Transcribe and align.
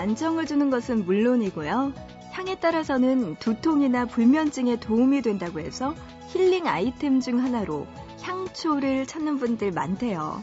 안정을 0.00 0.46
주는 0.46 0.70
것은 0.70 1.04
물론이고요. 1.04 1.92
향에 2.30 2.58
따라서는 2.58 3.36
두통이나 3.36 4.06
불면증에 4.06 4.80
도움이 4.80 5.20
된다고 5.20 5.60
해서 5.60 5.94
힐링 6.28 6.66
아이템 6.66 7.20
중 7.20 7.42
하나로 7.42 7.86
향초를 8.22 9.06
찾는 9.06 9.38
분들 9.38 9.72
많대요. 9.72 10.42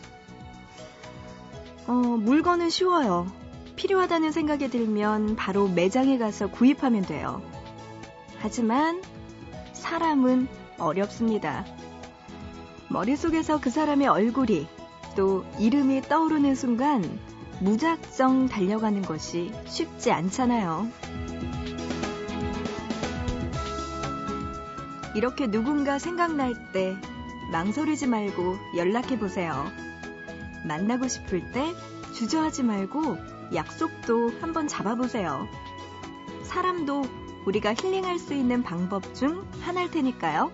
어, 1.87 1.91
물건은 1.91 2.69
쉬워요. 2.69 3.25
필요하다는 3.75 4.31
생각이 4.31 4.69
들면 4.69 5.35
바로 5.35 5.67
매장에 5.67 6.19
가서 6.19 6.51
구입하면 6.51 7.01
돼요. 7.01 7.41
하지만 8.37 9.01
사람은 9.73 10.47
어렵습니다. 10.77 11.65
머릿속에서 12.89 13.59
그 13.59 13.71
사람의 13.71 14.07
얼굴이 14.07 14.67
또 15.15 15.45
이름이 15.57 16.01
떠오르는 16.03 16.53
순간 16.53 17.19
무작정 17.59 18.49
달려가는 18.49 19.01
것이 19.01 19.51
쉽지 19.65 20.11
않잖아요. 20.11 20.87
이렇게 25.15 25.47
누군가 25.47 25.97
생각날 25.97 26.53
때 26.71 26.95
망설이지 27.51 28.07
말고 28.07 28.57
연락해 28.75 29.17
보세요. 29.17 29.65
만나고 30.67 31.07
싶을 31.07 31.51
때 31.51 31.73
주저하지 32.13 32.63
말고 32.63 33.17
약속도 33.55 34.31
한번 34.41 34.67
잡아보세요. 34.67 35.47
사람도 36.43 37.03
우리가 37.45 37.73
힐링할 37.73 38.19
수 38.19 38.33
있는 38.33 38.61
방법 38.61 39.15
중 39.15 39.47
하나일 39.61 39.89
테니까요. 39.89 40.51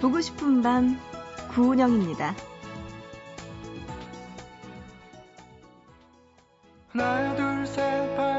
보고 0.00 0.20
싶은 0.20 0.62
밤 0.62 0.98
구은영입니다. 1.52 2.34
하나 6.94 7.34
둘셋 7.36 8.31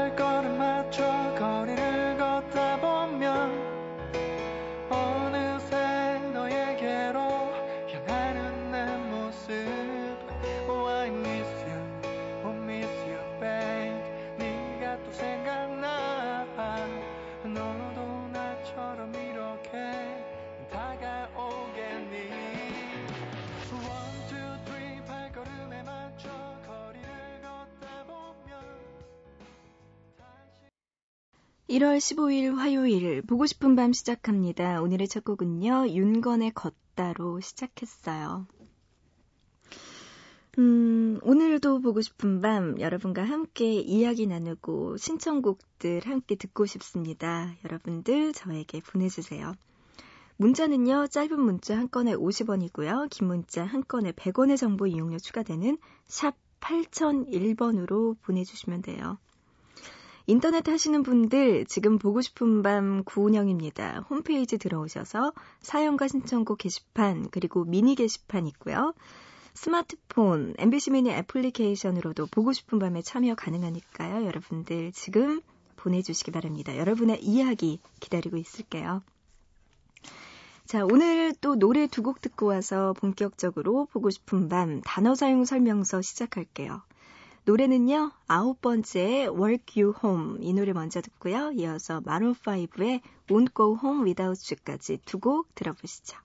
1월 31.74 31.98
15일 31.98 32.54
화요일 32.54 33.20
보고 33.22 33.46
싶은 33.46 33.74
밤 33.74 33.92
시작합니다. 33.92 34.80
오늘의 34.80 35.08
첫 35.08 35.24
곡은요. 35.24 35.88
윤건의 35.88 36.52
걷다로 36.52 37.40
시작했어요. 37.40 38.46
음, 40.58 41.18
오늘도 41.22 41.80
보고 41.80 42.00
싶은 42.00 42.40
밤 42.40 42.78
여러분과 42.78 43.24
함께 43.24 43.72
이야기 43.72 44.28
나누고 44.28 44.98
신청곡들 44.98 46.02
함께 46.04 46.36
듣고 46.36 46.64
싶습니다. 46.66 47.52
여러분들 47.64 48.32
저에게 48.34 48.80
보내주세요. 48.80 49.54
문자는요, 50.36 51.08
짧은 51.08 51.40
문자 51.40 51.76
한 51.76 51.90
건에 51.90 52.14
50원이고요. 52.14 53.10
긴 53.10 53.26
문자 53.26 53.64
한 53.64 53.82
건에 53.82 54.12
100원의 54.12 54.56
정보 54.56 54.86
이용료 54.86 55.18
추가되는 55.18 55.78
샵 56.06 56.36
8001번으로 56.60 58.16
보내주시면 58.22 58.82
돼요. 58.82 59.18
인터넷 60.26 60.66
하시는 60.68 61.02
분들 61.02 61.66
지금 61.66 61.98
보고 61.98 62.22
싶은 62.22 62.62
밤 62.62 63.04
구운영입니다. 63.04 64.06
홈페이지 64.08 64.56
들어오셔서 64.56 65.32
사연과 65.60 66.08
신청곡 66.08 66.58
게시판 66.58 67.28
그리고 67.30 67.64
미니 67.64 67.94
게시판 67.94 68.46
있고요. 68.46 68.94
스마트폰, 69.52 70.54
MBC 70.58 70.92
미니 70.92 71.10
애플리케이션으로도 71.10 72.26
보고 72.30 72.52
싶은 72.52 72.78
밤에 72.78 73.02
참여 73.02 73.34
가능하니까요. 73.34 74.24
여러분들 74.24 74.92
지금 74.92 75.42
보내주시기 75.76 76.30
바랍니다. 76.30 76.76
여러분의 76.76 77.22
이야기 77.22 77.80
기다리고 78.00 78.36
있을게요. 78.38 79.02
자, 80.66 80.84
오늘 80.86 81.34
또 81.42 81.56
노래 81.56 81.86
두 81.86 82.02
곡 82.02 82.22
듣고 82.22 82.46
와서 82.46 82.94
본격적으로 82.94 83.86
보고 83.92 84.08
싶은 84.08 84.48
밤 84.48 84.80
단어 84.82 85.14
사용 85.14 85.44
설명서 85.44 86.00
시작할게요. 86.00 86.80
노래는요, 87.46 88.10
아홉 88.26 88.62
번째 88.62 89.26
Work 89.26 89.82
You 89.82 89.94
Home 90.02 90.38
이 90.40 90.54
노래 90.54 90.72
먼저 90.72 91.02
듣고요. 91.02 91.52
이어서 91.52 92.00
마룬5의 92.00 93.02
Won't 93.28 93.54
Go 93.54 93.78
Home 93.82 94.04
Without 94.04 94.40
You까지 94.50 95.00
두 95.04 95.18
곡 95.20 95.54
들어보시죠. 95.54 96.16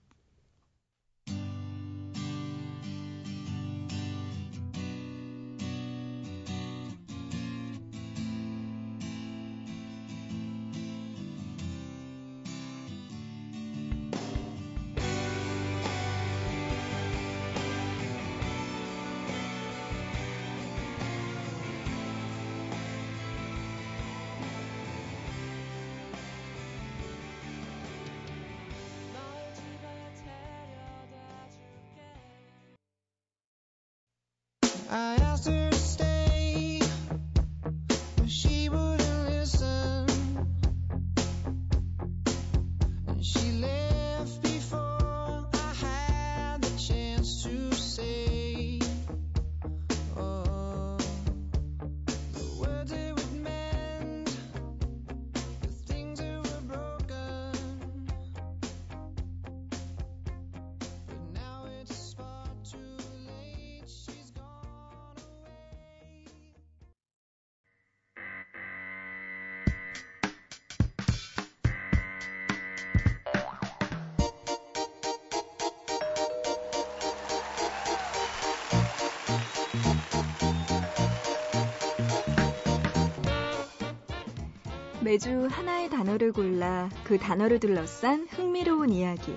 매주 85.10 85.48
하나의 85.50 85.90
단어를 85.90 86.32
골라 86.32 86.88
그 87.04 87.18
단어를 87.18 87.60
둘러싼 87.60 88.28
흥미로운 88.30 88.92
이야기. 88.92 89.36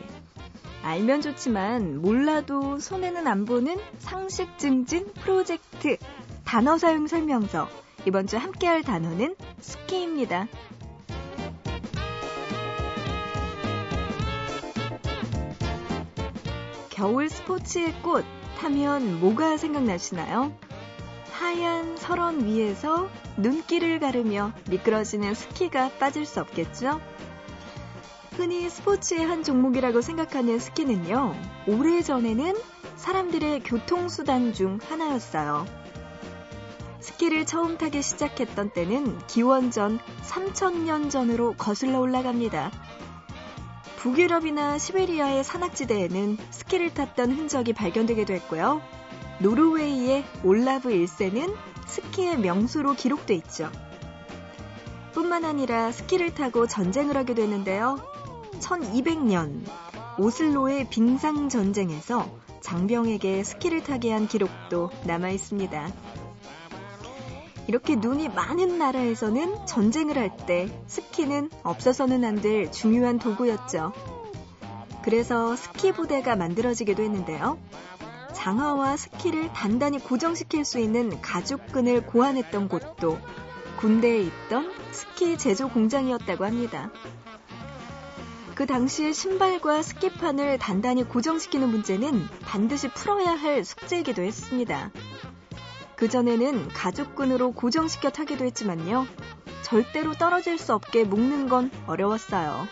알면 0.83 1.23
좋지만 1.23 2.03
몰라도 2.03 2.79
손에는 2.79 3.27
안 3.27 3.47
보는 3.47 3.79
상식 3.99 4.59
증진 4.59 5.11
프로젝트 5.15 5.97
단어 6.45 6.77
사용 6.77 7.07
설명서. 7.07 7.71
이번 8.05 8.27
주 8.27 8.37
함께 8.37 8.67
할 8.67 8.83
단어는 8.83 9.35
스키입니다. 9.61 10.47
겨울 16.91 17.31
스포츠의 17.31 17.95
꽃 18.03 18.27
하면 18.57 19.21
뭐가 19.21 19.57
생각나시나요? 19.57 20.53
하얀 21.43 21.97
설원 21.97 22.45
위에서 22.45 23.11
눈길을 23.37 23.99
가르며 23.99 24.53
미끄러지는 24.71 25.35
스키가 25.35 25.91
빠질 25.99 26.25
수 26.25 26.39
없겠죠? 26.41 27.01
흔히 28.37 28.71
스포츠의 28.71 29.27
한 29.27 29.43
종목이라고 29.43 30.03
생각하는 30.03 30.61
스키는요, 30.61 31.35
오래전에는 31.67 32.55
사람들의 32.95 33.65
교통수단 33.65 34.53
중 34.53 34.79
하나였어요. 34.89 35.67
스키를 37.01 37.45
처음 37.45 37.77
타기 37.77 38.03
시작했던 38.03 38.71
때는 38.71 39.19
기원전 39.27 39.99
3000년 40.23 41.11
전으로 41.11 41.55
거슬러 41.55 41.99
올라갑니다. 41.99 42.71
북유럽이나 43.97 44.79
시베리아의 44.79 45.43
산악지대에는 45.43 46.39
스키를 46.51 46.95
탔던 46.95 47.33
흔적이 47.33 47.73
발견되기도 47.73 48.33
했고요. 48.33 49.02
노르웨이의 49.43 50.25
올라브 50.45 50.91
1세는 50.91 51.55
스키의 51.87 52.39
명수로 52.39 52.95
기록돼 52.95 53.35
있죠. 53.35 53.71
뿐만 55.13 55.45
아니라 55.45 55.91
스키를 55.93 56.35
타고 56.35 56.67
전쟁을 56.67 57.17
하게 57.17 57.35
되는데요. 57.35 57.99
1200년 58.61 59.65
오슬로의 60.19 60.89
빙상 60.89 61.49
전쟁에서 61.49 62.31
장병에게 62.61 63.43
스키를 63.43 63.83
타게 63.83 64.13
한 64.13 64.29
기록도 64.29 64.91
남아 65.05 65.31
있습니다. 65.31 65.91
이렇게 67.67 67.97
눈이 67.97 68.29
많은 68.29 68.79
나라에서는 68.79 69.67
전쟁을 69.67 70.19
할 70.19 70.37
때 70.47 70.69
스키는 70.87 71.51
없어서는 71.63 72.25
안 72.25 72.41
될 72.41 72.71
중요한 72.71 73.19
도구였죠. 73.19 73.93
그래서 75.03 75.57
스키 75.57 75.93
부대가 75.93 76.37
만들어지기도 76.37 77.03
했는데요. 77.03 77.59
장화와 78.43 78.97
스키를 78.97 79.53
단단히 79.53 80.01
고정시킬 80.01 80.65
수 80.65 80.81
있는 80.81 81.23
가죽끈을 81.23 82.07
고안했던 82.07 82.69
곳도 82.69 83.21
군대에 83.77 84.21
있던 84.21 84.73
스키 84.91 85.39
제조 85.39 85.69
공장이었다고 85.69 86.45
합니다. 86.45 86.91
그 88.57 88.67
당시에 88.67 89.13
신발과 89.13 89.83
스키판을 89.83 90.59
단단히 90.59 91.05
고정시키는 91.05 91.69
문제는 91.69 92.27
반드시 92.41 92.89
풀어야 92.89 93.31
할 93.31 93.65
숙제이기도 93.65 94.23
했습니다. 94.23 94.91
그전에는 95.95 96.67
가죽끈으로 96.71 97.53
고정시켜 97.53 98.11
타기도 98.11 98.45
했지만요. 98.45 99.07
절대로 99.63 100.15
떨어질 100.15 100.59
수 100.59 100.75
없게 100.75 101.05
묶는 101.05 101.49
건 101.49 101.71
어려웠어요. 101.87 102.67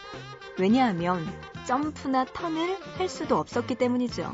왜냐하면 0.59 1.25
점프나 1.65 2.25
턴을 2.25 2.77
할 2.99 3.09
수도 3.09 3.39
없었기 3.39 3.77
때문이죠. 3.77 4.33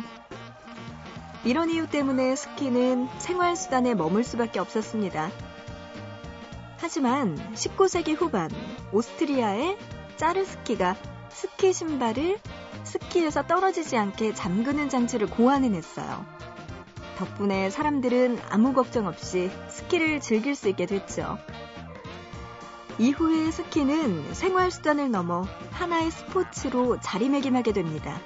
이런 1.46 1.70
이유 1.70 1.88
때문에 1.88 2.34
스키는 2.34 3.08
생활수단에 3.19 3.94
머물 3.94 4.25
수밖에 4.25 4.58
없었습니다. 4.58 5.31
하지만 6.78 7.37
19세기 7.54 8.20
후반 8.20 8.50
오스트리아의 8.90 9.78
짜르스키가 10.16 10.96
스키 11.28 11.72
신발을 11.72 12.40
스키에서 12.82 13.46
떨어지지 13.46 13.96
않게 13.96 14.34
잠그는 14.34 14.88
장치를 14.88 15.28
고안해냈어요. 15.28 16.26
덕분에 17.16 17.70
사람들은 17.70 18.40
아무 18.50 18.72
걱정 18.72 19.06
없이 19.06 19.49
스키를 19.69 20.19
즐길 20.19 20.56
수 20.56 20.69
있게 20.69 20.87
됐죠. 20.87 21.38
이후에 22.99 23.52
스키는 23.52 24.34
생활수단을 24.34 25.12
넘어 25.12 25.44
하나의 25.70 26.10
스포츠로 26.10 26.99
자리매김하게 27.00 27.72
됩니다. 27.72 28.20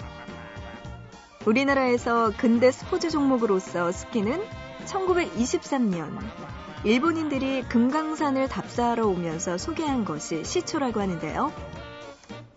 우리나라에서 1.46 2.32
근대 2.36 2.70
스포츠 2.70 3.08
종목으로서 3.08 3.92
스키는 3.92 4.42
1923년 4.84 6.18
일본인들이 6.84 7.62
금강산을 7.62 8.48
답사하러 8.48 9.06
오면서 9.06 9.56
소개한 9.56 10.04
것이 10.04 10.44
시초라고 10.44 11.00
하는데요. 11.00 11.50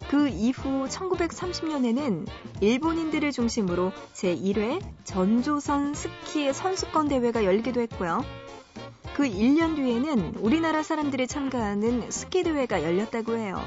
그 0.10 0.28
이후 0.28 0.86
1930년에는 0.90 2.28
일본인들을 2.60 3.32
중심으로 3.32 3.94
제1회 4.16 4.82
전조선 5.06 5.94
스키 5.94 6.52
선수권 6.52 7.08
대회가 7.08 7.46
열리기도 7.46 7.80
했고요. 7.82 8.24
그 9.16 9.24
1년 9.24 9.78
뒤에는 9.78 10.36
우리나라 10.40 10.84
사람들이 10.84 11.28
참가하는 11.28 12.12
스키 12.12 12.44
대회가 12.44 12.84
열렸다고 12.84 13.38
해요. 13.38 13.62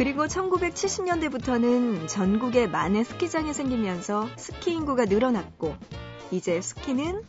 그리고 0.00 0.24
1970년대부터는 0.24 2.08
전국에 2.08 2.66
많은 2.66 3.04
스키장이 3.04 3.52
생기면서 3.52 4.30
스키 4.38 4.72
인구가 4.72 5.04
늘어났고, 5.04 5.76
이제 6.30 6.62
스키는 6.62 7.22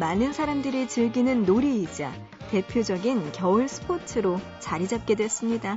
많은 0.00 0.32
사람들이 0.32 0.88
즐기는 0.88 1.42
놀이이자 1.42 2.14
대표적인 2.50 3.32
겨울 3.32 3.68
스포츠로 3.68 4.40
자리 4.58 4.88
잡게 4.88 5.16
됐습니다. 5.16 5.76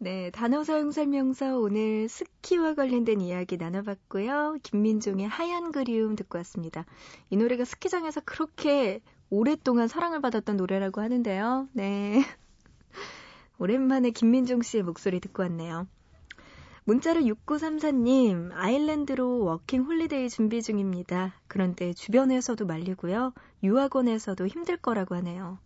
네, 0.00 0.30
단어 0.30 0.62
사용 0.62 0.92
설명서 0.92 1.58
오늘 1.58 2.08
스키와 2.08 2.74
관련된 2.74 3.20
이야기 3.20 3.56
나눠봤고요. 3.56 4.58
김민종의 4.62 5.26
하얀 5.26 5.72
그리움 5.72 6.14
듣고 6.14 6.38
왔습니다. 6.38 6.86
이 7.30 7.36
노래가 7.36 7.64
스키장에서 7.64 8.20
그렇게 8.24 9.00
오랫동안 9.28 9.88
사랑을 9.88 10.20
받았던 10.20 10.56
노래라고 10.56 11.00
하는데요. 11.00 11.68
네. 11.72 12.22
오랜만에 13.58 14.10
김민종 14.10 14.62
씨의 14.62 14.84
목소리 14.84 15.18
듣고 15.18 15.42
왔네요. 15.42 15.88
문자를 16.84 17.22
6934님, 17.22 18.50
아일랜드로 18.54 19.40
워킹 19.40 19.82
홀리데이 19.82 20.30
준비 20.30 20.62
중입니다. 20.62 21.34
그런데 21.48 21.92
주변에서도 21.92 22.64
말리고요. 22.64 23.34
유학원에서도 23.64 24.46
힘들 24.46 24.76
거라고 24.76 25.16
하네요. 25.16 25.58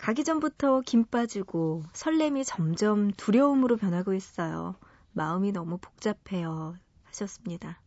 가기 0.00 0.24
전부터 0.24 0.80
김 0.86 1.04
빠지고 1.04 1.82
설렘이 1.92 2.42
점점 2.46 3.10
두려움으로 3.10 3.76
변하고 3.76 4.14
있어요. 4.14 4.74
마음이 5.12 5.52
너무 5.52 5.76
복잡해요. 5.76 6.74
하셨습니다. 7.04 7.82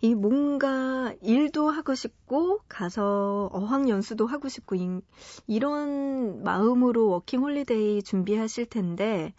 이 0.00 0.14
뭔가 0.14 1.12
일도 1.20 1.68
하고 1.68 1.94
싶고 1.94 2.60
가서 2.68 3.50
어학연수도 3.52 4.26
하고 4.26 4.48
싶고 4.48 4.76
이, 4.76 5.02
이런 5.46 6.42
마음으로 6.42 7.10
워킹 7.10 7.42
홀리데이 7.42 8.02
준비하실 8.02 8.70
텐데 8.70 9.34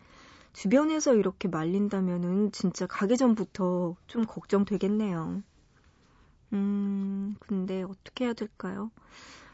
주변에서 0.54 1.16
이렇게 1.16 1.48
말린다면은 1.48 2.52
진짜 2.52 2.86
가기 2.86 3.18
전부터 3.18 3.96
좀 4.06 4.26
걱정되겠네요. 4.28 5.42
음, 6.54 7.36
근데 7.40 7.82
어떻게 7.82 8.26
해야 8.26 8.34
될까요? 8.34 8.92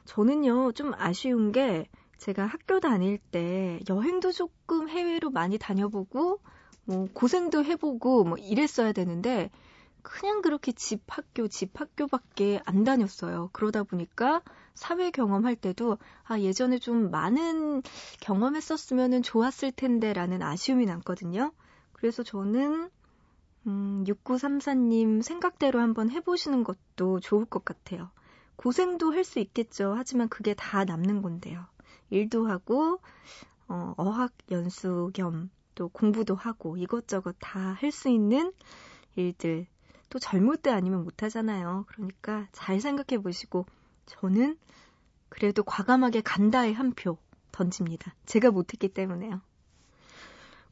저는요, 0.08 0.72
좀 0.72 0.94
아쉬운 0.96 1.52
게 1.52 1.88
제가 2.18 2.46
학교 2.46 2.80
다닐 2.80 3.20
때 3.20 3.80
여행도 3.90 4.32
조금 4.32 4.90
해외로 4.90 5.30
많이 5.30 5.58
다녀보고, 5.58 6.40
뭐, 6.86 7.08
고생도 7.14 7.66
해보고, 7.66 8.24
뭐, 8.24 8.38
이랬어야 8.38 8.94
되는데, 8.94 9.52
그냥 10.02 10.42
그렇게 10.42 10.72
집 10.72 11.02
학교, 11.08 11.50
집 11.50 11.80
학교밖에 11.80 12.62
안 12.66 12.86
다녔어요. 12.86 13.50
그러다 13.52 13.84
보니까 13.84 14.42
사회 14.74 15.12
경험할 15.12 15.58
때도, 15.58 15.98
아, 16.24 16.40
예전에 16.40 16.80
좀 16.80 17.12
많은 17.12 17.84
경험했었으면 18.22 19.22
좋았을 19.22 19.74
텐데, 19.74 20.14
라는 20.14 20.42
아쉬움이 20.42 20.86
남거든요. 20.86 21.52
그래서 21.92 22.24
저는, 22.24 22.90
음, 23.68 24.06
6934님 24.08 25.22
생각대로 25.22 25.82
한번 25.82 26.10
해보시는 26.10 26.64
것도 26.64 27.20
좋을 27.20 27.44
것 27.44 27.66
같아요. 27.66 28.10
고생도 28.58 29.14
할 29.14 29.24
수 29.24 29.40
있겠죠. 29.40 29.94
하지만 29.96 30.30
그게 30.30 30.54
다 30.54 30.84
남는 30.86 31.22
건데요. 31.22 31.66
일도 32.10 32.48
하고, 32.48 33.00
어, 33.70 33.94
어학 33.98 34.34
연수 34.52 35.12
겸 35.14 35.50
또 35.76 35.90
공부도 35.90 36.36
하고 36.36 36.76
이것저것 36.78 37.36
다 37.40 37.74
할 37.80 37.92
수 37.92 38.10
있는 38.10 38.52
일들. 39.16 39.68
또 40.10 40.20
젊을 40.20 40.58
때 40.58 40.72
아니면 40.72 41.04
못 41.04 41.22
하잖아요. 41.24 41.86
그러니까 41.88 42.48
잘 42.52 42.82
생각해 42.82 43.22
보시고 43.22 43.66
저는 44.08 44.58
그래도 45.30 45.64
과감하게 45.64 46.22
간다의 46.22 46.74
한 46.74 46.94
표 46.96 47.18
던집니다. 47.52 48.16
제가 48.26 48.52
못했기 48.52 48.90
때문에요. 48.90 49.42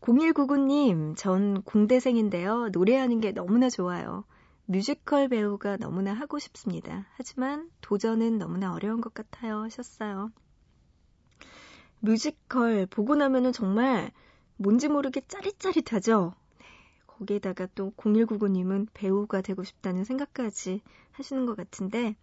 0199님, 0.02 1.16
전 1.18 1.62
공대생인데요. 1.64 2.70
노래하는 2.70 3.20
게 3.22 3.32
너무나 3.32 3.70
좋아요. 3.70 4.24
뮤지컬 4.68 5.28
배우가 5.28 5.78
너무나 5.78 6.14
하고 6.14 6.40
싶습니다. 6.40 7.06
하지만 7.14 7.70
도전은 7.82 8.40
너무나 8.40 8.74
어려운 8.74 9.00
것 9.00 9.14
같아요. 9.14 9.62
하셨어요. 9.62 10.32
뮤지컬 12.00 12.86
보고 12.88 13.16
나면은 13.16 13.52
정말 13.52 14.12
뭔지 14.58 14.88
모르게 14.88 15.22
짜릿짜릿하죠? 15.28 16.34
네, 16.60 16.66
거기에다가 17.08 17.68
또 17.76 17.92
0199님은 17.98 18.88
배우가 18.94 19.42
되고 19.42 19.64
싶다는 19.64 20.04
생각까지 20.04 20.82
하시는 21.12 21.46
것 21.46 21.56
같은데, 21.56 22.16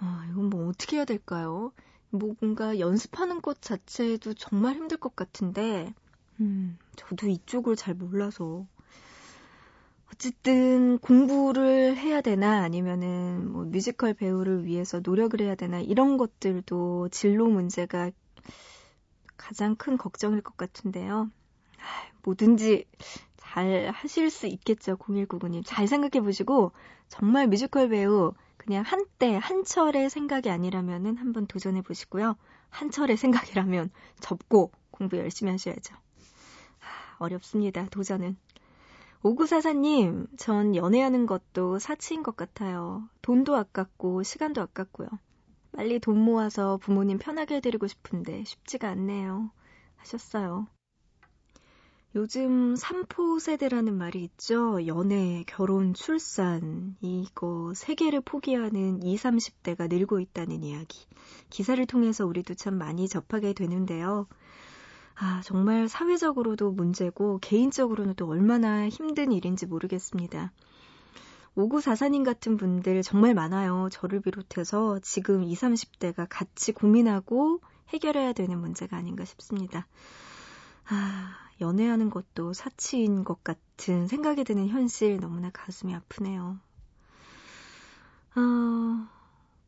어, 0.00 0.22
이건 0.30 0.50
뭐 0.50 0.68
어떻게 0.68 0.96
해야 0.96 1.04
될까요? 1.04 1.72
뭐 2.10 2.34
뭔가 2.40 2.78
연습하는 2.78 3.40
것 3.42 3.60
자체도 3.60 4.34
정말 4.34 4.74
힘들 4.74 4.98
것 4.98 5.16
같은데, 5.16 5.94
음, 6.40 6.78
저도 6.96 7.28
이쪽을 7.28 7.76
잘 7.76 7.94
몰라서. 7.94 8.66
어쨌든 10.14 10.98
공부를 10.98 11.96
해야 11.96 12.20
되나 12.20 12.62
아니면은 12.62 13.50
뭐 13.50 13.64
뮤지컬 13.64 14.14
배우를 14.14 14.64
위해서 14.64 15.00
노력을 15.02 15.40
해야 15.40 15.56
되나 15.56 15.80
이런 15.80 16.18
것들도 16.18 17.08
진로 17.08 17.48
문제가 17.48 18.12
가장 19.36 19.74
큰 19.74 19.98
걱정일 19.98 20.40
것 20.40 20.56
같은데요. 20.56 21.30
뭐든지 22.22 22.84
잘 23.36 23.90
하실 23.92 24.30
수 24.30 24.46
있겠죠, 24.46 24.96
0199님. 24.96 25.62
잘 25.66 25.88
생각해 25.88 26.22
보시고, 26.24 26.70
정말 27.08 27.48
뮤지컬 27.48 27.88
배우, 27.88 28.32
그냥 28.56 28.84
한때, 28.86 29.36
한철의 29.36 30.10
생각이 30.10 30.48
아니라면은 30.48 31.16
한번 31.16 31.46
도전해 31.46 31.82
보시고요. 31.82 32.36
한철의 32.70 33.16
생각이라면 33.16 33.90
접고 34.20 34.70
공부 34.92 35.18
열심히 35.18 35.50
하셔야죠. 35.50 35.94
어렵습니다, 37.18 37.86
도전은. 37.90 38.36
오구사사님, 39.26 40.26
전 40.36 40.76
연애하는 40.76 41.24
것도 41.24 41.78
사치인 41.78 42.22
것 42.22 42.36
같아요. 42.36 43.08
돈도 43.22 43.56
아깝고, 43.56 44.22
시간도 44.22 44.60
아깝고요. 44.60 45.08
빨리 45.72 45.98
돈 45.98 46.18
모아서 46.18 46.76
부모님 46.76 47.16
편하게 47.16 47.54
해드리고 47.54 47.86
싶은데 47.86 48.44
쉽지가 48.44 48.90
않네요. 48.90 49.50
하셨어요. 49.96 50.66
요즘 52.14 52.76
삼포 52.76 53.38
세대라는 53.38 53.96
말이 53.96 54.24
있죠. 54.24 54.86
연애, 54.86 55.42
결혼, 55.46 55.94
출산. 55.94 56.94
이거 57.00 57.72
세계를 57.74 58.20
포기하는 58.20 59.02
20, 59.02 59.24
30대가 59.24 59.88
늘고 59.88 60.20
있다는 60.20 60.62
이야기. 60.62 61.06
기사를 61.48 61.84
통해서 61.86 62.26
우리도 62.26 62.56
참 62.56 62.74
많이 62.74 63.08
접하게 63.08 63.54
되는데요. 63.54 64.26
아, 65.16 65.40
정말 65.44 65.88
사회적으로도 65.88 66.72
문제고 66.72 67.38
개인적으로는 67.38 68.14
또 68.14 68.28
얼마나 68.28 68.88
힘든 68.88 69.32
일인지 69.32 69.66
모르겠습니다. 69.66 70.52
5944님 71.56 72.24
같은 72.24 72.56
분들 72.56 73.02
정말 73.02 73.32
많아요. 73.32 73.88
저를 73.92 74.20
비롯해서 74.20 74.98
지금 75.00 75.44
20, 75.44 75.68
30대가 75.68 76.26
같이 76.28 76.72
고민하고 76.72 77.60
해결해야 77.90 78.32
되는 78.32 78.58
문제가 78.58 78.96
아닌가 78.96 79.24
싶습니다. 79.24 79.86
아, 80.88 81.36
연애하는 81.60 82.10
것도 82.10 82.52
사치인 82.52 83.22
것 83.22 83.44
같은 83.44 84.08
생각이 84.08 84.42
드는 84.42 84.68
현실 84.68 85.18
너무나 85.18 85.50
가슴이 85.50 85.94
아프네요. 85.94 86.58
어, 88.36 89.08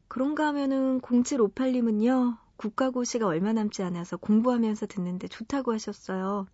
그런가 0.09 0.49
하면은 0.49 1.01
0758님은요, 1.01 2.37
국가고시가 2.57 3.27
얼마 3.27 3.53
남지 3.53 3.83
않아서 3.83 4.17
공부하면서 4.17 4.87
듣는데 4.87 5.29
좋다고 5.29 5.73
하셨어요. 5.73 6.47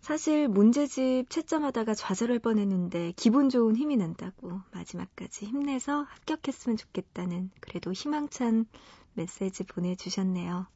사실 0.00 0.48
문제집 0.48 1.28
채점하다가 1.28 1.94
좌절할 1.94 2.38
뻔했는데 2.38 3.12
기분 3.16 3.50
좋은 3.50 3.76
힘이 3.76 3.96
난다고 3.96 4.60
마지막까지 4.72 5.44
힘내서 5.44 6.02
합격했으면 6.02 6.78
좋겠다는 6.78 7.50
그래도 7.60 7.92
희망찬 7.92 8.66
메시지 9.12 9.64
보내주셨네요. 9.64 10.66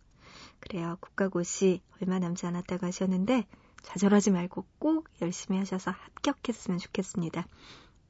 그래요. 0.60 0.98
국가고시 1.00 1.80
얼마 2.00 2.18
남지 2.18 2.46
않았다고 2.46 2.86
하셨는데 2.86 3.46
좌절하지 3.82 4.30
말고 4.30 4.66
꼭 4.78 5.08
열심히 5.22 5.58
하셔서 5.58 5.90
합격했으면 5.90 6.78
좋겠습니다. 6.78 7.46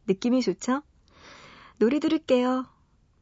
느낌이 0.07 0.43
좋죠? 0.43 0.83
노래 1.79 1.99
들을게요. 1.99 2.74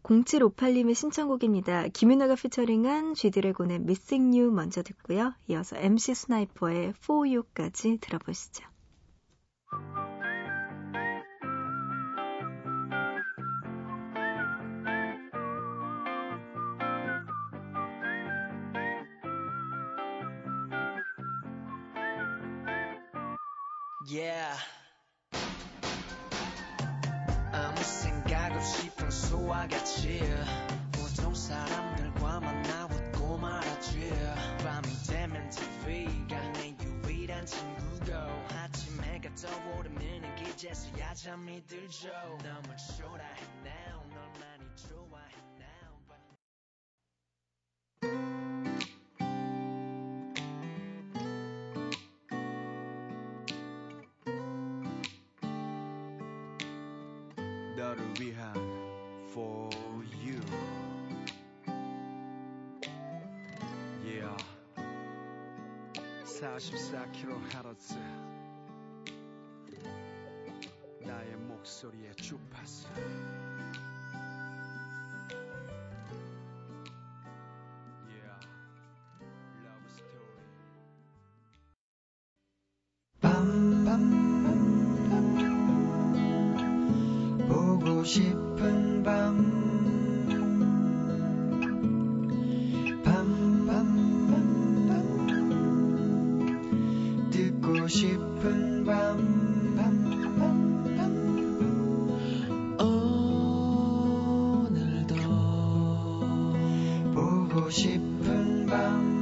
0758님의 0.02 0.94
신청곡입니다. 0.94 1.88
김윤아가 1.88 2.34
피처링한 2.34 3.14
쥐드래곤의 3.14 3.76
Missing 3.76 4.36
You 4.36 4.52
먼저 4.52 4.82
듣고요. 4.82 5.34
이어서 5.48 5.76
MC 5.76 6.14
스나이퍼의 6.14 6.94
For 7.02 7.28
You까지 7.28 7.98
들어보시죠. 8.00 8.71
떠오르면 39.42 40.36
기제서야 40.36 41.14
잠이 41.14 41.66
들죠. 41.66 42.08
너무 42.44 42.76
초라해. 42.96 43.42
Now 43.64 44.06
널 44.08 44.22
많이 44.38 44.64
좋아해. 44.76 45.32
너를 57.76 58.14
위한 58.20 58.54
For 59.32 59.68
You. 60.24 60.40
Yeah. 64.04 64.36
44kHz 66.24 67.96
나의 67.96 68.31
목소리의 71.62 72.12
주파수 72.16 72.88
싶은 107.72 108.66
밤 108.66 109.12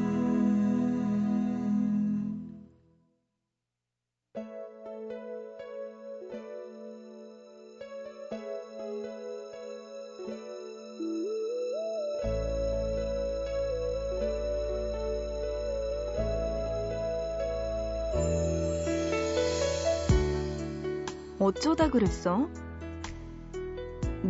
어쩌다 21.39 21.89
그랬어? 21.89 22.49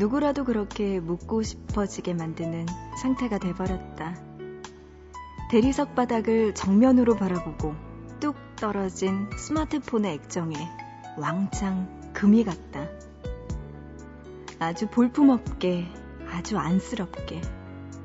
누구라도 0.00 0.44
그렇게 0.44 0.98
묻고 0.98 1.42
싶어지게 1.42 2.14
만드는 2.14 2.64
상태가 3.02 3.36
돼버렸다. 3.36 4.16
대리석 5.50 5.94
바닥을 5.94 6.54
정면으로 6.54 7.16
바라보고 7.16 7.74
뚝 8.18 8.34
떨어진 8.56 9.28
스마트폰의 9.36 10.14
액정에 10.14 10.54
왕창 11.18 12.12
금이 12.14 12.44
갔다. 12.44 12.88
아주 14.58 14.88
볼품없게, 14.88 15.86
아주 16.30 16.56
안쓰럽게, 16.56 17.42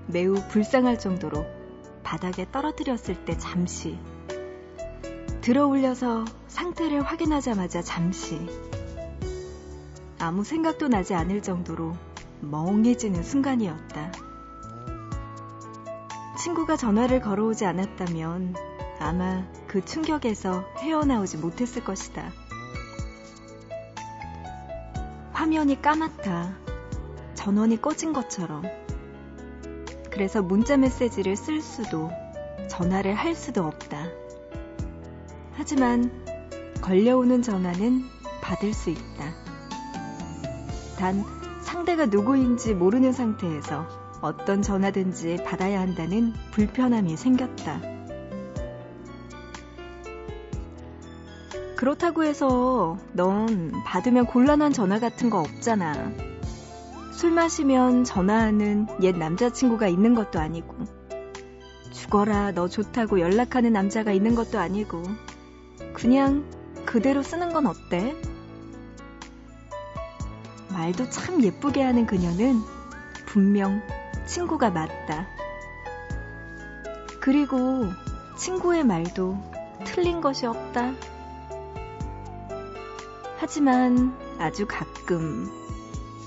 매우 0.08 0.36
불쌍할 0.50 1.00
정도로 1.00 1.46
바닥에 2.04 2.46
떨어뜨렸을 2.52 3.24
때 3.24 3.38
잠시. 3.38 3.98
들어 5.40 5.66
올려서 5.66 6.25
상태를 6.50 7.04
확인하자마자 7.04 7.82
잠시. 7.82 8.46
아무 10.19 10.43
생각도 10.43 10.88
나지 10.88 11.13
않을 11.13 11.41
정도로 11.41 11.93
멍해지는 12.41 13.24
순간이었다. 13.24 14.12
친구가 16.38 16.77
전화를 16.77 17.22
걸어오지 17.22 17.65
않았다면 17.65 18.55
아마 19.00 19.45
그 19.67 19.84
충격에서 19.84 20.63
헤어나오지 20.79 21.38
못했을 21.38 21.84
것이다. 21.84 22.31
화면이 25.34 25.81
까맣다. 25.81 26.57
전원이 27.34 27.81
꺼진 27.81 28.13
것처럼. 28.13 28.63
그래서 30.10 30.41
문자 30.41 30.77
메시지를 30.77 31.36
쓸 31.36 31.62
수도, 31.62 32.10
전화를 32.69 33.15
할 33.15 33.36
수도 33.36 33.65
없다. 33.65 34.07
하지만 35.53 36.10
걸려오는 36.81 37.41
전화는 37.41 38.03
받을 38.41 38.74
수 38.74 38.89
있다. 38.89 39.45
단 40.98 41.24
상대가 41.62 42.06
누구인지 42.06 42.74
모르는 42.74 43.12
상태에서 43.12 43.88
어떤 44.22 44.62
전화든지 44.62 45.44
받아야 45.46 45.82
한다는 45.82 46.34
불편함이 46.52 47.18
생겼다. 47.18 47.82
그렇다고 51.75 52.24
해서 52.24 52.98
넌 53.14 53.72
받으면 53.86 54.25
곤란한 54.25 54.74
전화 54.74 55.00
같은 55.00 55.30
거 55.30 55.40
없잖아. 55.40 56.12
술 57.12 57.32
마시면 57.32 58.04
전화하는 58.04 58.88
옛 59.02 59.16
남자친구가 59.18 59.88
있는 59.88 60.16
것도 60.16 60.40
아니고, 60.40 60.75
죽어라, 61.92 62.52
너 62.52 62.68
좋다고 62.68 63.20
연락하는 63.20 63.74
남자가 63.74 64.12
있는 64.12 64.36
것도 64.36 64.60
아니고, 64.60 65.04
그냥 65.94 66.46
그대로 66.86 67.22
쓰는 67.22 67.54
건 67.54 67.68
어때? 67.68 68.16
말도 70.75 71.10
참 71.10 71.41
예쁘게 71.41 71.82
하는 71.82 72.05
그녀는 72.05 72.60
분명 73.25 73.82
친구가 74.25 74.72
맞다. 74.72 75.25
그리고 77.22 77.86
친구의 78.38 78.84
말도 78.84 79.38
틀린 79.86 80.20
것이 80.20 80.46
없다. 80.46 80.94
하지만 83.38 84.13
아주 84.38 84.65
가끔 84.67 85.50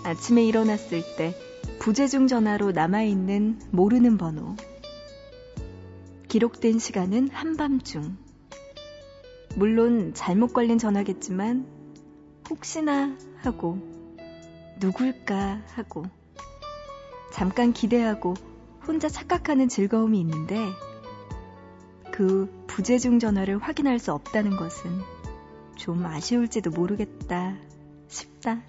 아침에 0.05 0.45
일어났을 0.45 1.03
때 1.17 1.35
부재중 1.79 2.27
전화로 2.27 2.73
남아있는 2.73 3.61
모르는 3.71 4.17
번호. 4.17 4.57
기록된 6.29 6.79
시간은 6.79 7.29
한밤중. 7.31 8.17
물론 9.57 10.15
잘못 10.15 10.55
걸린 10.55 10.79
전화겠지만 10.79 11.67
혹시나 12.49 13.15
하고 13.43 13.98
누굴까 14.81 15.63
하고 15.75 16.05
잠깐 17.33 17.73
기대하고 17.73 18.35
혼자 18.87 19.09
착각하는 19.09 19.69
즐거움이 19.69 20.19
있는데 20.21 20.57
그 22.11 22.65
부재중 22.67 23.19
전화를 23.19 23.59
확인할 23.59 23.99
수 23.99 24.13
없다는 24.13 24.57
것은 24.57 24.91
좀 25.77 26.05
아쉬울지도 26.05 26.71
모르겠다 26.71 27.57
싶다. 28.09 28.63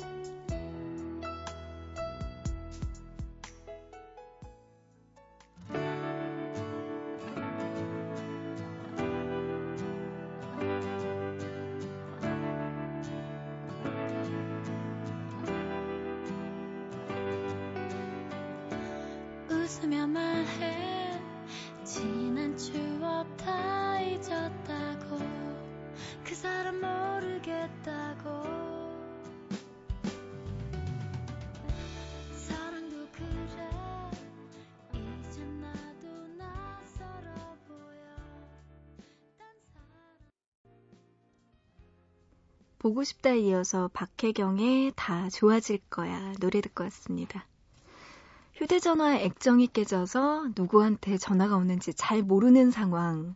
보고 42.80 43.04
싶다 43.04 43.34
이어서 43.34 43.90
박혜경의 43.94 44.94
다 44.96 45.30
좋아질 45.30 45.80
거야 45.90 46.34
노래 46.40 46.62
듣고 46.62 46.86
왔습니다. 46.86 47.46
휴대전화에 48.56 49.24
액정이 49.26 49.68
깨져서 49.68 50.50
누구한테 50.56 51.18
전화가 51.18 51.58
오는지 51.58 51.94
잘 51.94 52.24
모르는 52.24 52.72
상황. 52.72 53.36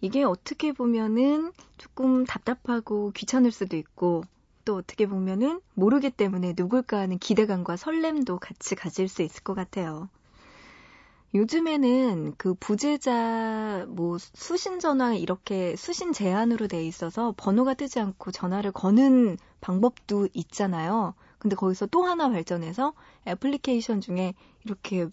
이게 0.00 0.24
어떻게 0.24 0.72
보면은 0.72 1.52
조금 1.78 2.24
답답하고 2.24 3.12
귀찮을 3.12 3.52
수도 3.52 3.76
있고 3.76 4.24
또 4.64 4.76
어떻게 4.76 5.06
보면은 5.06 5.60
모르기 5.74 6.10
때문에 6.10 6.54
누굴까 6.56 6.98
하는 6.98 7.18
기대감과 7.18 7.76
설렘도 7.76 8.38
같이 8.38 8.74
가질 8.74 9.08
수 9.08 9.22
있을 9.22 9.42
것 9.42 9.54
같아요. 9.54 10.08
요즘에는 11.32 12.34
그 12.36 12.54
부재자 12.54 13.86
뭐 13.88 14.18
수신 14.18 14.80
전화 14.80 15.14
이렇게 15.14 15.76
수신 15.76 16.12
제한으로 16.12 16.66
돼 16.66 16.84
있어서 16.84 17.34
번호가 17.36 17.74
뜨지 17.74 18.00
않고 18.00 18.32
전화를 18.32 18.72
거는 18.72 19.38
방법도 19.60 20.28
있잖아요. 20.32 21.14
근데 21.38 21.54
거기서 21.54 21.86
또 21.86 22.02
하나 22.02 22.28
발전해서 22.28 22.94
애플리케이션 23.28 24.00
중에 24.00 24.34
이렇게 24.64 25.08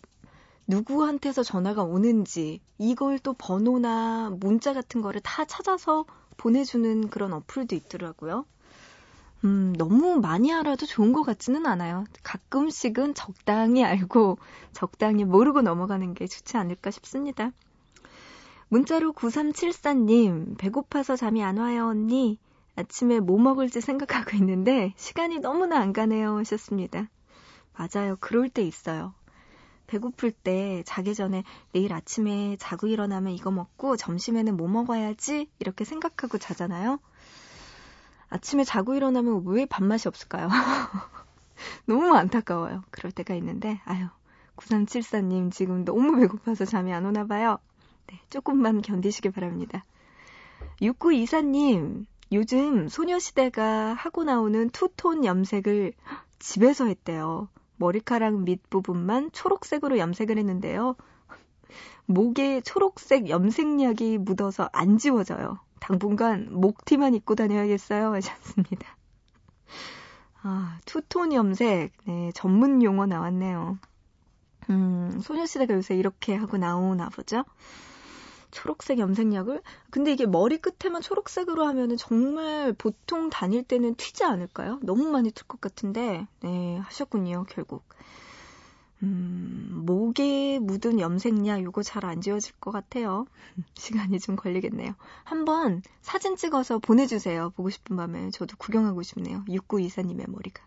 누구한테서 0.66 1.44
전화가 1.44 1.84
오는지 1.84 2.62
이걸 2.80 3.20
또 3.20 3.34
번호나 3.34 4.32
문자 4.40 4.74
같은 4.74 5.02
거를 5.02 5.22
다 5.22 5.46
찾아서 5.46 6.06
보내주는 6.36 7.10
그런 7.10 7.32
어플도 7.34 7.76
있더라고요. 7.76 8.46
음, 9.44 9.74
너무 9.78 10.20
많이 10.20 10.52
알아도 10.52 10.86
좋은 10.86 11.14
것 11.14 11.24
같지는 11.24 11.66
않아요. 11.66 12.06
가끔씩은 12.24 13.14
적당히 13.14 13.84
알고 13.84 14.38
적당히 14.74 15.26
모르고 15.26 15.62
넘어가는 15.62 16.14
게 16.14 16.28
좋지 16.28 16.58
않을까 16.58 16.92
싶습니다. 16.92 17.52
문자로 18.70 19.14
9374님, 19.14 20.58
배고파서 20.58 21.16
잠이 21.16 21.44
안 21.44 21.58
와요, 21.58 21.88
언니. 21.88 22.38
아침에 22.76 23.20
뭐 23.20 23.40
먹을지 23.40 23.82
생각하고 23.82 24.38
있는데 24.38 24.94
시간이 24.98 25.40
너무나 25.40 25.80
안 25.80 25.94
가네요 25.94 26.38
하셨습니다. 26.38 27.10
맞아요. 27.76 28.18
그럴 28.20 28.50
때 28.50 28.62
있어요. 28.62 29.14
배고플 29.88 30.32
때 30.32 30.84
자기 30.86 31.16
전에 31.16 31.44
내일 31.72 31.94
아침에 31.94 32.58
자고 32.60 32.88
일어나면 32.88 33.34
이거 33.34 33.52
먹고 33.52 33.96
점심에는 33.96 34.58
뭐 34.58 34.68
먹어야지 34.68 35.50
이렇게 35.60 35.86
생각하고 35.86 36.38
자잖아요. 36.38 37.00
아침에 38.30 38.64
자고 38.64 38.96
일어나면 38.96 39.44
왜 39.46 39.66
밥맛이 39.66 40.08
없을까요? 40.08 40.50
너무 41.86 42.14
안타까워요. 42.16 42.84
그럴 42.92 43.12
때가 43.12 43.34
있는데 43.36 43.82
아유 43.86 44.08
9374님 44.58 45.52
지금 45.52 45.86
너무 45.86 46.18
배고파서 46.20 46.66
잠이 46.66 46.94
안 46.94 47.06
오나 47.06 47.26
봐요. 47.26 47.58
네, 48.08 48.20
조금만 48.30 48.82
견디시길 48.82 49.32
바랍니다. 49.32 49.84
6924님 50.82 52.06
요즘 52.32 52.90
소녀시대가 52.90 53.94
하고 53.94 54.24
나오는 54.24 54.70
투톤 54.70 55.24
염색을 55.24 55.94
집에서 56.40 56.86
했대요. 56.86 57.48
머리카락 57.78 58.42
밑부분만 58.42 59.32
초록색으로 59.32 59.98
염색을 59.98 60.38
했는데요. 60.38 60.96
목에 62.06 62.62
초록색 62.62 63.30
염색약이 63.30 64.18
묻어서 64.20 64.70
안 64.74 64.98
지워져요. 64.98 65.60
당분간 65.80 66.48
목티만 66.52 67.14
입고 67.16 67.36
다녀야겠어요. 67.36 68.14
하셨습니다. 68.14 68.98
아, 70.44 70.80
투톤 70.86 71.34
염색. 71.34 71.92
네, 72.06 72.32
전문 72.34 72.82
용어 72.84 73.06
나왔네요. 73.06 73.78
음, 74.70 75.20
소녀시대가 75.22 75.74
요새 75.74 75.96
이렇게 75.96 76.36
하고 76.36 76.58
나오나 76.58 77.10
보죠? 77.10 77.44
초록색 78.52 79.00
염색약을 79.00 79.62
근데 79.92 80.12
이게 80.14 80.26
머리 80.26 80.58
끝에만 80.58 81.02
초록색으로 81.02 81.66
하면은 81.68 81.98
정말 81.98 82.74
보통 82.74 83.30
다닐 83.30 83.64
때는 83.64 83.96
튀지 83.96 84.24
않을까요? 84.24 84.80
너무 84.84 85.10
많이 85.10 85.32
튈 85.32 85.46
것 85.48 85.62
같은데 85.62 86.28
네 86.42 86.78
하셨군요 86.80 87.46
결국 87.50 87.84
음, 89.04 89.84
목에 89.86 90.60
묻은 90.60 91.00
염색약 91.00 91.64
요거 91.64 91.84
잘 91.84 92.06
안 92.06 92.22
지워질 92.22 92.56
것 92.60 92.72
같아요 92.72 93.26
시간이 93.76 94.20
좀 94.20 94.36
걸리겠네요 94.36 94.94
한번 95.24 95.84
사진 96.02 96.36
찍어서 96.36 96.80
보내주세요 96.80 97.52
보고 97.52 97.70
싶은 97.70 97.96
밤에 97.96 98.32
저도 98.32 98.58
구경하고 98.58 99.04
싶네요 99.04 99.44
6924님의 99.48 100.30
머리가 100.30 100.64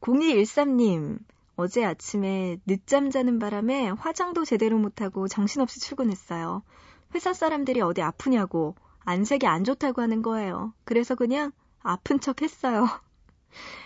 0213님 0.00 1.18
어제 1.56 1.84
아침에 1.84 2.58
늦잠 2.66 3.10
자는 3.10 3.38
바람에 3.38 3.90
화장도 3.90 4.44
제대로 4.44 4.76
못하고 4.78 5.28
정신없이 5.28 5.80
출근했어요. 5.80 6.62
회사 7.14 7.32
사람들이 7.32 7.80
어디 7.80 8.02
아프냐고 8.02 8.74
안색이 9.04 9.46
안 9.46 9.62
좋다고 9.62 10.02
하는 10.02 10.22
거예요. 10.22 10.72
그래서 10.84 11.14
그냥 11.14 11.52
아픈 11.80 12.18
척 12.18 12.42
했어요. 12.42 12.86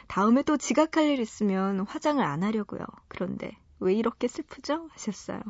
다음에 0.07 0.43
또 0.43 0.57
지각할 0.57 1.05
일 1.07 1.21
있으면 1.21 1.81
화장을 1.81 2.23
안 2.25 2.43
하려고요. 2.43 2.81
그런데 3.09 3.53
왜 3.81 3.95
이렇게 3.95 4.29
슬프죠? 4.29 4.89
하셨어요. 4.93 5.41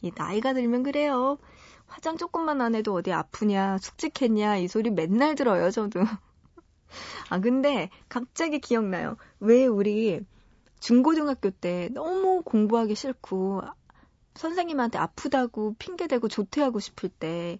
이 0.00 0.12
나이가 0.14 0.54
들면 0.54 0.82
그래요. 0.84 1.38
화장 1.86 2.16
조금만 2.16 2.60
안 2.60 2.74
해도 2.74 2.94
어디 2.94 3.12
아프냐, 3.12 3.78
숙직했냐, 3.78 4.58
이 4.58 4.68
소리 4.68 4.90
맨날 4.90 5.34
들어요, 5.34 5.70
저도. 5.70 6.00
아, 7.30 7.40
근데 7.40 7.90
갑자기 8.08 8.60
기억나요. 8.60 9.16
왜 9.40 9.66
우리 9.66 10.20
중고등학교 10.80 11.50
때 11.50 11.88
너무 11.92 12.42
공부하기 12.42 12.94
싫고 12.94 13.62
선생님한테 14.34 14.98
아프다고 14.98 15.74
핑계대고 15.78 16.28
조퇴하고 16.28 16.78
싶을 16.78 17.08
때 17.08 17.58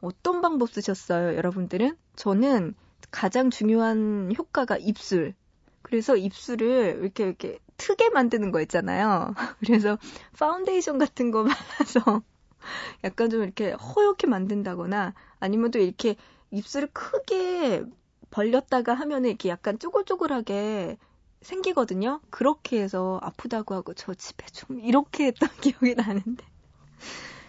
어떤 0.00 0.42
방법 0.42 0.70
쓰셨어요, 0.70 1.36
여러분들은? 1.36 1.96
저는 2.16 2.74
가장 3.10 3.50
중요한 3.50 4.32
효과가 4.36 4.76
입술. 4.78 5.34
그래서 5.82 6.16
입술을 6.16 7.00
이렇게 7.02 7.24
이렇게 7.24 7.58
트게 7.76 8.10
만드는 8.10 8.50
거 8.50 8.60
있잖아요. 8.62 9.34
그래서 9.60 9.98
파운데이션 10.38 10.98
같은 10.98 11.30
거 11.30 11.44
발라서 11.44 12.22
약간 13.04 13.30
좀 13.30 13.42
이렇게 13.42 13.70
허옇게 13.72 14.26
만든다거나 14.26 15.14
아니면 15.40 15.70
또 15.70 15.78
이렇게 15.78 16.16
입술을 16.50 16.88
크게 16.92 17.84
벌렸다가 18.30 18.94
하면은 18.94 19.30
이렇게 19.30 19.48
약간 19.48 19.78
쪼글쪼글하게 19.78 20.98
생기거든요. 21.42 22.20
그렇게 22.30 22.80
해서 22.82 23.18
아프다고 23.22 23.74
하고 23.74 23.94
저 23.94 24.12
집에 24.14 24.44
좀 24.46 24.80
이렇게 24.80 25.26
했던 25.26 25.48
기억이 25.62 25.94
나는데. 25.94 26.44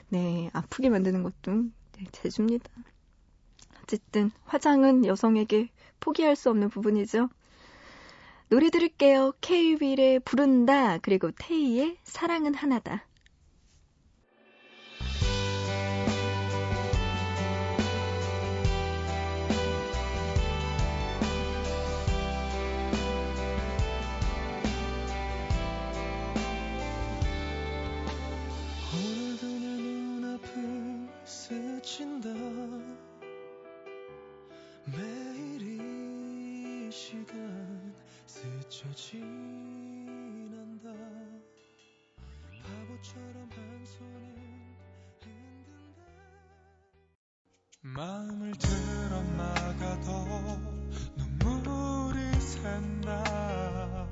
네, 0.09 0.49
아프게 0.53 0.89
만드는 0.89 1.23
것도 1.23 1.51
네, 1.97 2.05
재주입니다. 2.11 2.69
어쨌든 3.89 4.29
화장은 4.45 5.05
여성에게 5.05 5.69
포기할 5.99 6.35
수 6.35 6.51
없는 6.51 6.69
부분이죠. 6.69 7.29
노래 8.49 8.69
들을게요. 8.69 9.33
케이윌의 9.41 10.19
부른다 10.19 10.99
그리고 10.99 11.31
테이의 11.31 11.97
사랑은 12.03 12.53
하나다. 12.53 13.03
마음을 47.81 48.51
들어 48.57 49.21
막아도 49.37 50.11
눈물이 51.15 52.19
샌다. 52.41 54.05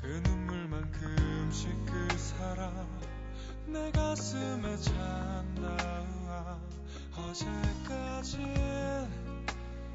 그 0.00 0.06
눈물만큼씩 0.24 1.86
그 1.86 2.16
사랑 2.16 2.86
내 3.66 3.90
가슴에 3.90 4.76
찬다. 4.76 6.56
어제까진 7.16 8.54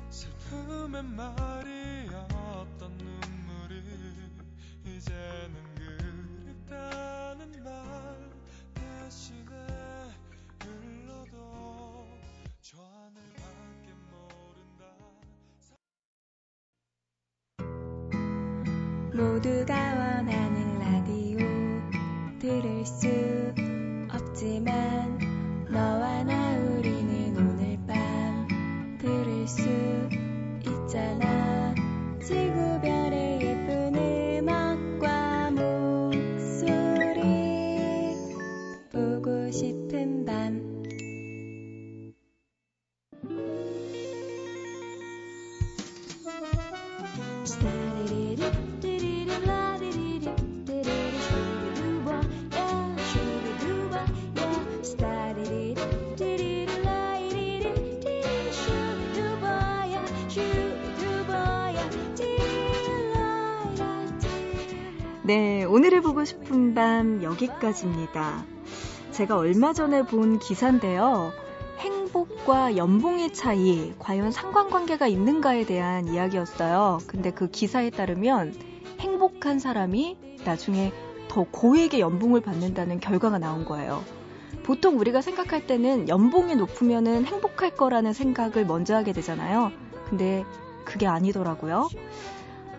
슬픔의 0.10 1.04
말이었던 1.04 2.98
눈물이 2.98 3.82
이제는 4.84 5.69
모두가 19.20 19.76
원하는 19.76 20.80
라디오 20.80 21.40
들을 22.40 22.86
수 22.86 23.19
네, 65.30 65.64
오늘의 65.64 66.02
보고 66.02 66.26
싶은 66.26 66.74
밤 66.74 67.22
여기까지입니다. 67.22 68.46
제가 69.12 69.38
얼마 69.38 69.74
전에 69.74 70.02
본 70.02 70.40
기사인데요. 70.40 71.32
행복과 71.78 72.78
연봉의 72.78 73.34
차이, 73.34 73.94
과연 74.00 74.32
상관관계가 74.32 75.06
있는가에 75.06 75.68
대한 75.68 76.08
이야기였어요. 76.08 76.98
근데 77.06 77.30
그 77.30 77.48
기사에 77.48 77.92
따르면 77.92 78.56
행복한 79.02 79.60
사람이 79.60 80.18
나중에 80.46 80.92
더 81.28 81.44
고액의 81.44 82.00
연봉을 82.00 82.42
받는다는 82.42 83.00
결과가 83.00 83.38
나온 83.38 83.66
거예요. 83.66 84.04
보통 84.64 84.98
우리가 84.98 85.22
생각할 85.22 85.68
때는 85.68 86.10
연봉이 86.10 86.56
높으면은 86.56 87.26
행복할 87.26 87.76
거라는 87.76 88.14
생각을 88.14 88.66
먼저 88.66 88.96
하게 88.96 89.14
되잖아요. 89.14 89.72
근데 90.10 90.44
그게 90.86 91.06
아니더라고요. 91.06 91.88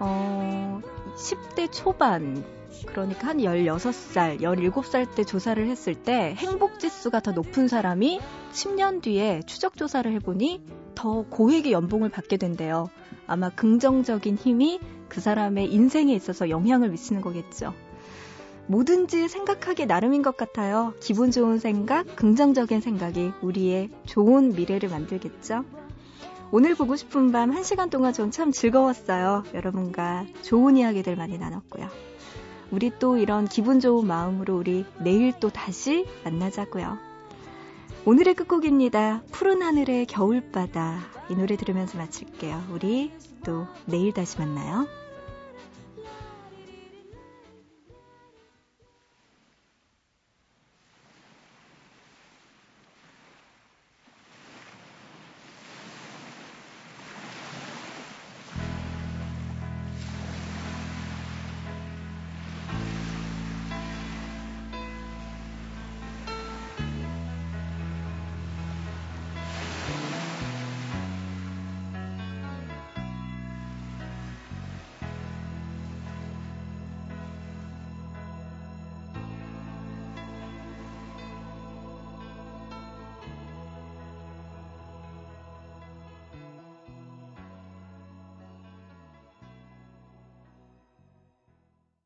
어, 0.01 0.81
10대 1.17 1.71
초반, 1.73 2.45
그러니까 2.87 3.29
한 3.29 3.39
16살, 3.39 4.41
17살 4.41 5.15
때 5.15 5.25
조사를 5.25 5.67
했을 5.67 5.95
때 5.95 6.35
행복 6.37 6.79
지수가 6.79 7.21
더 7.21 7.33
높은 7.33 7.69
사람이 7.69 8.21
10년 8.53 9.03
뒤에 9.03 9.43
추적 9.47 9.77
조사를 9.77 10.11
해보니 10.13 10.63
더 10.95 11.25
고액의 11.29 11.73
연봉을 11.73 12.11
받게 12.11 12.37
된대요. 12.37 12.89
아마 13.27 13.51
긍정적인 13.51 14.37
힘이 14.37 14.81
그 15.09 15.21
사람의 15.21 15.73
인생에 15.73 16.15
있어서 16.15 16.51
영향을 16.51 16.91
미치는 16.91 17.21
거겠죠. 17.21 17.75
뭐든지 18.67 19.29
생각하기 19.29 19.87
나름인 19.87 20.23
것 20.23 20.37
같아요. 20.37 20.95
기분 21.01 21.33
좋은 21.33 21.59
생각, 21.59 22.15
긍정적인 22.17 22.81
생각이 22.81 23.33
우리의 23.43 23.91
좋은 24.07 24.53
미래를 24.55 24.89
만들겠죠. 24.89 25.65
오늘 26.53 26.75
보고 26.75 26.97
싶은 26.97 27.31
밤 27.33 27.51
1시간 27.53 27.91
동안 27.91 28.13
전 28.13 28.31
참 28.31 28.53
즐거웠어요. 28.53 29.45
여러분과 29.55 30.25
좋은 30.43 30.77
이야기들 30.77 31.17
많이 31.17 31.39
나눴고요. 31.39 31.89
우리 32.71 32.91
또 32.99 33.17
이런 33.17 33.47
기분 33.47 33.81
좋은 33.81 34.07
마음으로 34.07 34.57
우리 34.57 34.85
내일 35.01 35.33
또 35.41 35.51
다시 35.51 36.07
만나자고요. 36.25 36.99
오늘의 38.05 38.35
끝곡입니다. 38.35 39.23
푸른 39.31 39.63
하늘의 39.63 40.07
겨울바다. 40.07 41.01
이 41.29 41.35
노래 41.35 41.57
들으면서 41.57 41.99
마칠게요. 41.99 42.65
우리 42.73 43.13
또 43.45 43.67
내일 43.87 44.13
다시 44.13 44.39
만나요. 44.39 44.87